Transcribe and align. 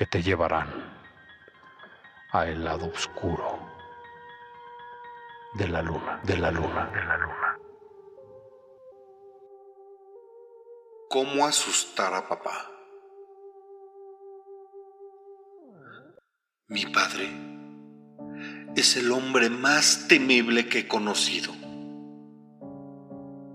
que 0.00 0.06
te 0.06 0.22
llevarán 0.22 0.66
a 2.32 2.46
el 2.46 2.64
lado 2.64 2.86
oscuro 2.86 3.58
de 5.52 5.68
la 5.68 5.82
luna, 5.82 6.22
de 6.24 6.38
la 6.38 6.50
luna, 6.50 6.86
de 6.86 7.04
la 7.04 7.18
luna. 7.18 7.58
¿Cómo 11.10 11.44
asustar 11.44 12.14
a 12.14 12.26
papá? 12.26 12.70
Mi 16.68 16.86
padre 16.86 17.28
es 18.76 18.96
el 18.96 19.12
hombre 19.12 19.50
más 19.50 20.08
temible 20.08 20.66
que 20.66 20.78
he 20.78 20.88
conocido. 20.88 21.52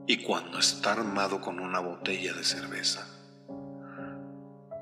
Y 0.05 0.23
cuando 0.23 0.59
está 0.59 0.91
armado 0.91 1.41
con 1.41 1.59
una 1.59 1.80
botella 1.80 2.34
de 2.34 2.44
cerveza, 2.44 3.25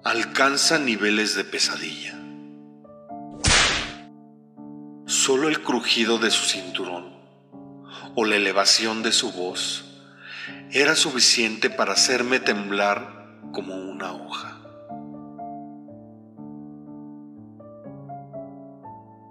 alcanza 0.03 0.79
niveles 0.79 1.33
de 1.33 1.45
pesadilla. 1.45 2.13
Solo 5.05 5.47
el 5.47 5.61
crujido 5.61 6.17
de 6.17 6.29
su 6.29 6.43
cinturón 6.43 7.13
o 8.13 8.25
la 8.25 8.35
elevación 8.35 9.01
de 9.01 9.13
su 9.13 9.31
voz 9.31 9.85
era 10.71 10.95
suficiente 10.95 11.69
para 11.69 11.93
hacerme 11.93 12.41
temblar 12.41 13.39
como 13.53 13.75
una 13.75 14.11
hoja. 14.11 14.57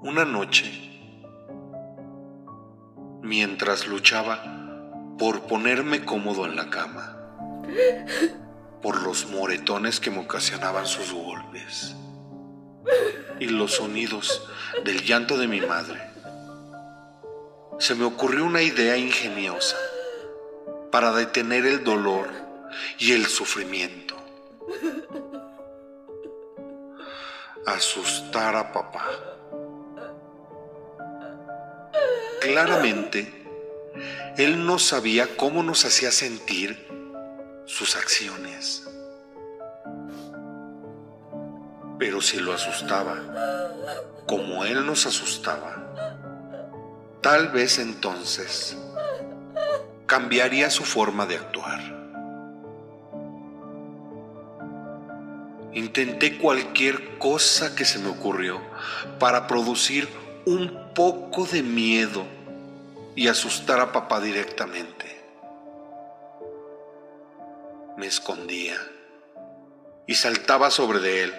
Una 0.00 0.24
noche, 0.24 0.72
mientras 3.20 3.86
luchaba 3.86 4.42
por 5.18 5.42
ponerme 5.42 6.06
cómodo 6.06 6.46
en 6.46 6.56
la 6.56 6.70
cama, 6.70 7.18
por 8.82 9.02
los 9.02 9.26
moretones 9.26 10.00
que 10.00 10.10
me 10.10 10.18
ocasionaban 10.18 10.86
sus 10.86 11.12
golpes 11.12 11.94
y 13.38 13.46
los 13.46 13.74
sonidos 13.74 14.48
del 14.84 15.02
llanto 15.04 15.38
de 15.38 15.46
mi 15.46 15.60
madre, 15.60 16.00
se 17.78 17.94
me 17.94 18.04
ocurrió 18.04 18.44
una 18.44 18.62
idea 18.62 18.96
ingeniosa 18.96 19.76
para 20.90 21.12
detener 21.12 21.64
el 21.66 21.84
dolor 21.84 22.28
y 22.98 23.12
el 23.12 23.26
sufrimiento. 23.26 24.16
Asustar 27.66 28.56
a 28.56 28.72
papá. 28.72 29.08
Claramente, 32.40 33.46
él 34.36 34.66
no 34.66 34.78
sabía 34.78 35.36
cómo 35.36 35.62
nos 35.62 35.84
hacía 35.84 36.10
sentir 36.10 36.88
sus 37.66 37.96
acciones. 37.96 38.84
Pero 41.98 42.20
si 42.20 42.38
lo 42.40 42.52
asustaba, 42.52 43.16
como 44.26 44.64
él 44.64 44.84
nos 44.84 45.06
asustaba, 45.06 45.94
tal 47.20 47.48
vez 47.48 47.78
entonces 47.78 48.76
cambiaría 50.06 50.68
su 50.68 50.84
forma 50.84 51.26
de 51.26 51.36
actuar. 51.36 51.80
Intenté 55.74 56.38
cualquier 56.38 57.18
cosa 57.18 57.74
que 57.74 57.84
se 57.84 57.98
me 57.98 58.08
ocurrió 58.08 58.60
para 59.18 59.46
producir 59.46 60.08
un 60.44 60.92
poco 60.94 61.46
de 61.46 61.62
miedo 61.62 62.24
y 63.14 63.28
asustar 63.28 63.80
a 63.80 63.92
papá 63.92 64.20
directamente. 64.20 65.21
Me 67.96 68.06
escondía 68.06 68.76
y 70.06 70.14
saltaba 70.14 70.70
sobre 70.70 71.00
de 71.00 71.22
él, 71.24 71.34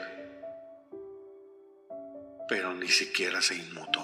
pero 2.48 2.74
ni 2.74 2.90
siquiera 2.90 3.42
se 3.42 3.56
inmutó. 3.56 4.02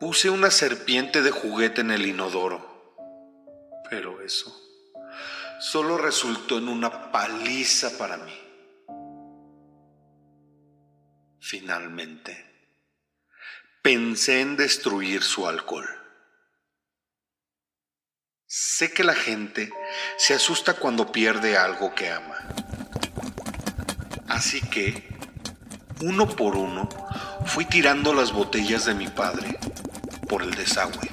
Puse 0.00 0.30
una 0.30 0.50
serpiente 0.50 1.22
de 1.22 1.30
juguete 1.30 1.80
en 1.80 1.90
el 1.90 2.06
inodoro, 2.06 2.96
pero 3.90 4.20
eso 4.20 4.60
solo 5.58 5.96
resultó 5.96 6.58
en 6.58 6.68
una 6.68 7.10
paliza 7.10 7.96
para 7.96 8.18
mí. 8.18 8.38
Finalmente, 11.40 12.68
pensé 13.82 14.40
en 14.40 14.56
destruir 14.56 15.22
su 15.22 15.46
alcohol. 15.46 16.03
Sé 18.76 18.90
que 18.90 19.04
la 19.04 19.14
gente 19.14 19.72
se 20.16 20.34
asusta 20.34 20.74
cuando 20.74 21.12
pierde 21.12 21.56
algo 21.56 21.94
que 21.94 22.10
ama. 22.10 22.34
Así 24.26 24.60
que, 24.62 25.16
uno 26.00 26.26
por 26.26 26.56
uno, 26.56 26.88
fui 27.46 27.66
tirando 27.66 28.12
las 28.12 28.32
botellas 28.32 28.84
de 28.84 28.94
mi 28.94 29.06
padre 29.06 29.60
por 30.28 30.42
el 30.42 30.56
desagüe 30.56 31.08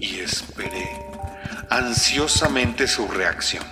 y 0.00 0.18
esperé 0.18 0.90
ansiosamente 1.70 2.88
su 2.88 3.06
reacción. 3.06 3.64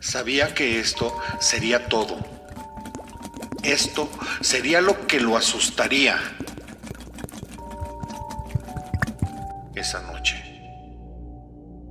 Sabía 0.00 0.54
que 0.54 0.80
esto 0.80 1.16
sería 1.38 1.86
todo. 1.86 2.18
Esto 3.62 4.10
sería 4.40 4.80
lo 4.80 5.06
que 5.06 5.20
lo 5.20 5.36
asustaría 5.36 6.18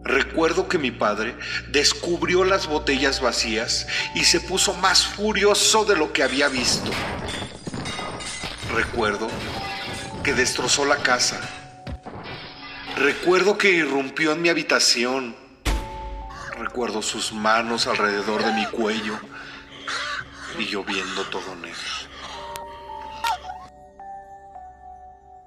Recuerdo 0.04 0.68
que 0.68 0.78
mi 0.78 0.92
padre 0.92 1.36
descubrió 1.70 2.44
las 2.44 2.68
botellas 2.68 3.22
vacías 3.22 3.88
y 4.16 4.26
se 4.26 4.42
puso 4.42 4.74
más 4.74 5.06
furioso 5.06 5.86
de 5.86 5.96
lo 5.96 6.12
que 6.12 6.24
había 6.24 6.50
visto. 6.50 6.92
Recuerdo 8.76 9.30
que 10.24 10.34
destrozó 10.34 10.86
la 10.86 10.98
casa. 10.98 11.40
Recuerdo 12.98 13.58
que 13.58 13.72
irrumpió 13.72 14.34
en 14.34 14.42
mi 14.42 14.50
habitación. 14.50 15.36
Recuerdo 16.58 17.02
sus 17.02 17.32
manos 17.32 17.88
alrededor 17.88 18.44
de 18.44 18.52
mi 18.52 18.66
cuello 18.66 19.18
y 20.60 20.66
yo 20.66 20.84
viendo 20.84 21.24
todo 21.26 21.56
negro. 21.56 21.80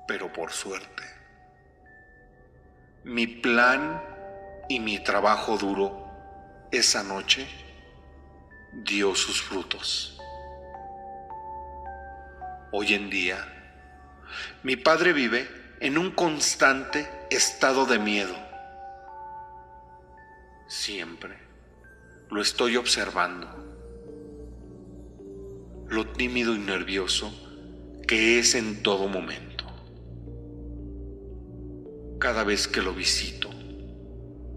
Pero 0.08 0.32
por 0.32 0.52
suerte, 0.52 1.02
mi 3.04 3.26
plan 3.26 4.15
y 4.68 4.80
mi 4.80 4.98
trabajo 4.98 5.56
duro 5.56 6.06
esa 6.70 7.02
noche 7.02 7.46
dio 8.72 9.14
sus 9.14 9.40
frutos. 9.40 10.18
Hoy 12.72 12.94
en 12.94 13.08
día, 13.08 13.38
mi 14.62 14.76
padre 14.76 15.12
vive 15.12 15.48
en 15.80 15.98
un 15.98 16.10
constante 16.10 17.08
estado 17.30 17.86
de 17.86 17.98
miedo. 17.98 18.34
Siempre 20.66 21.38
lo 22.30 22.42
estoy 22.42 22.76
observando. 22.76 23.64
Lo 25.88 26.08
tímido 26.08 26.54
y 26.54 26.58
nervioso 26.58 27.32
que 28.06 28.38
es 28.38 28.54
en 28.54 28.82
todo 28.82 29.08
momento. 29.08 29.64
Cada 32.18 32.44
vez 32.44 32.66
que 32.66 32.82
lo 32.82 32.92
visito, 32.92 33.50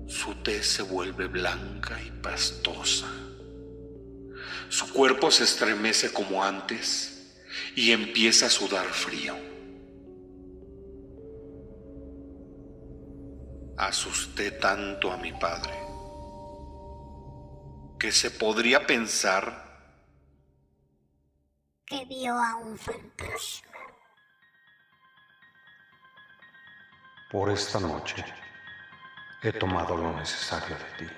su 0.09 0.33
tez 0.41 0.67
se 0.67 0.81
vuelve 0.81 1.27
blanca 1.27 2.01
y 2.01 2.09
pastosa. 2.09 3.07
Su 4.67 4.91
cuerpo 4.91 5.29
se 5.29 5.43
estremece 5.43 6.11
como 6.11 6.43
antes 6.43 7.37
y 7.75 7.91
empieza 7.91 8.47
a 8.47 8.49
sudar 8.49 8.87
frío. 8.87 9.35
Asusté 13.77 14.51
tanto 14.51 15.11
a 15.11 15.17
mi 15.17 15.31
padre 15.33 15.73
que 17.99 18.11
se 18.11 18.31
podría 18.31 18.85
pensar 18.87 19.67
que 21.85 22.03
vio 22.05 22.33
a 22.33 22.55
un 22.55 22.77
fantasma. 22.77 23.69
Por 27.31 27.51
esta 27.51 27.79
noche 27.79 28.25
he 29.41 29.53
tomado 29.53 29.95
lo 29.95 30.11
necesario 30.17 30.75
de 30.75 31.05
ti. 31.05 31.13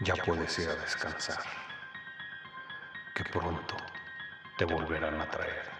ya 0.00 0.14
puedes 0.16 0.58
ir 0.58 0.68
a 0.68 0.74
descansar, 0.74 1.44
que 3.14 3.24
pronto 3.24 3.76
te 4.56 4.64
volverán 4.64 5.20
a 5.20 5.30
traer 5.30 5.70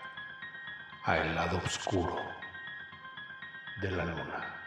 a 1.04 1.18
el 1.18 1.34
lado 1.34 1.58
oscuro 1.64 2.20
de 3.80 3.90
la 3.90 4.04
luna. 4.04 4.63